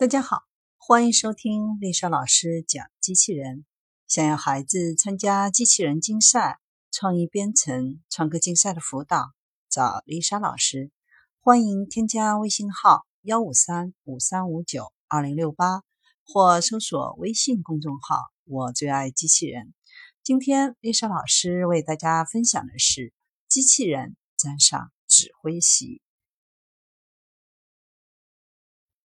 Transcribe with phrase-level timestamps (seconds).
[0.00, 0.44] 大家好，
[0.76, 3.64] 欢迎收听丽莎老师讲机器人。
[4.06, 6.60] 想要孩子参加机器人竞赛、
[6.92, 9.32] 创意编程、创客竞赛的辅导，
[9.68, 10.92] 找丽莎老师。
[11.40, 15.82] 欢迎添加微信号幺五三五三五九二零六八，
[16.24, 19.74] 或搜索微信公众号“我最爱机器人”。
[20.22, 23.12] 今天丽莎老师为大家分享的是
[23.48, 26.00] 机器人沾上指挥席。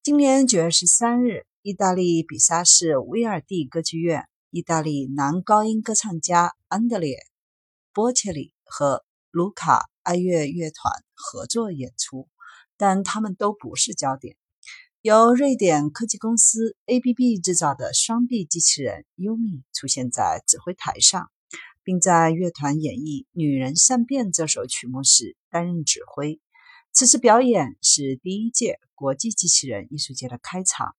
[0.03, 7.17] 今年九月十三日，意大利比萨市威尔第歌剧院，意大利男高音歌唱家安德烈·
[7.93, 12.27] 波切利和卢卡爱乐乐团合作演出，
[12.77, 14.37] 但他们都不是焦点。
[15.03, 21.29] 由瑞典科技公司 ABB 制造的双臂机器人 Umi 出现在指挥台上，
[21.83, 26.41] 并在乐团演绎《女人善变》这首曲目时担任指挥。
[26.93, 30.93] 此次表演是第一届国际机器人艺术节的开场。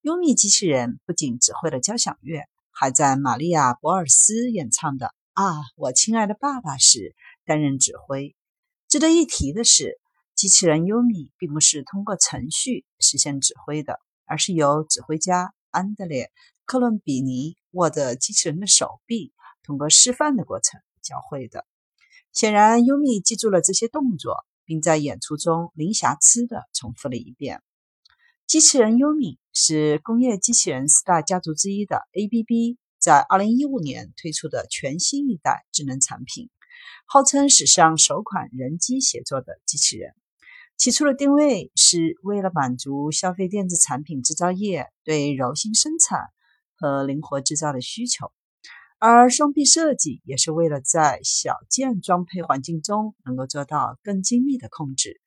[0.00, 8.34] 优米机器人不仅指挥了交响乐，还在玛利亚·博尔斯演唱的《啊，我亲爱的爸爸》时担任指挥。
[8.88, 10.00] 值得一提的是，
[10.34, 16.24] 机器人优米并不是通过程序实现指挥的，而是由指挥家安德烈·
[16.64, 21.66] 克伦比尼握着机器人的手臂，通过示范的过程教会的。
[22.32, 24.46] 显然，优米记住了这些动作。
[24.64, 27.62] 并在演出中零瑕疵地重复了一遍。
[28.46, 36.50] 机器人优米是工业机器人四大家族之一的 ABB 在2015年推出的全新一代智能产品，
[37.06, 40.14] 号称史上首款人机协作的机器人。
[40.76, 46.30] 起初的定位是为了满足消费电子产品制造业对柔性生产
[46.76, 48.32] 和灵活制造的需求。
[49.06, 55.20] 而双臂设计也是为了在小件装配环境中能够做到更精密的控制。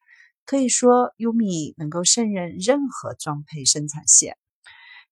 [0.46, 4.36] 可以说，Umi 能够胜任任何装配生产线。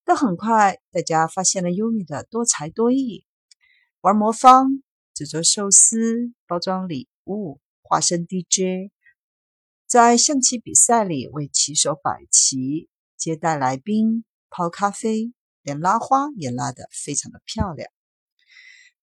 [0.03, 3.23] 但很快，大家发现了 Umi 的多才多艺：
[4.01, 4.81] 玩魔方、
[5.13, 8.91] 制作寿司、包装礼物、化身 DJ，
[9.85, 15.31] 在象棋比赛里为棋手摆棋、接待来宾、泡咖啡，
[15.61, 17.91] 连拉花也拉得非常的漂亮。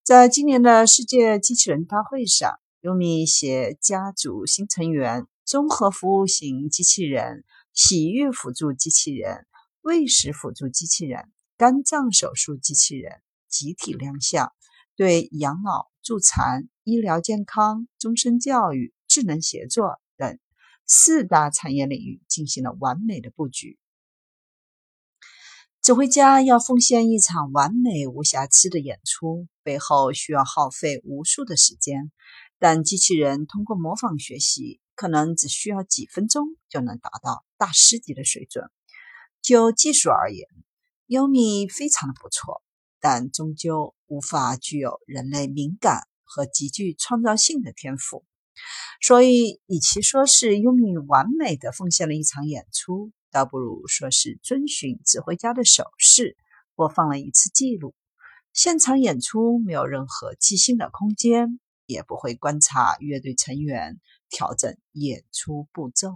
[0.05, 9.47] 在今年的世界机器人大会上，优米携家族新成员、综合服务型机器人、洗浴辅助机器人、
[9.81, 14.53] 喂食辅助机器人、肝脏手术机器人集体亮相，
[14.97, 20.37] 对养老、助残、医疗健康、终身教育、智能协作等
[20.85, 23.79] 四大产业领域进行了完美的布局。
[25.83, 32.13] 指挥家要奉献一场完美无瑕疵的演出，背后需要耗费无数的时间。
[32.61, 38.71] 但机器人通过模仿学习，可能只需要几分钟就能达到大师级的水准。
[39.43, 40.47] 就技术而言，
[41.07, 42.63] 优米非常的不错，
[43.01, 48.25] 但终究无法具有人类敏感和极具创造性的天赋。
[49.01, 56.37] 所以，与其说是优米完美的奉献了一场演出，倒不如说是遵循指挥家的手势，
[56.75, 57.95] 播放了一次记录。
[58.53, 63.99] 现场演出没有任何即兴的空间，也不会观察乐队成员
[64.29, 66.11] 调整演出步骤。